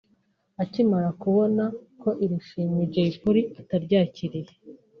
Akimara 0.63 1.09
kubona 1.21 1.63
ko 2.01 2.09
iri 2.23 2.37
shimwe 2.47 2.81
Jay 2.93 3.11
Polly 3.21 3.41
ataryakiriye 3.61 4.53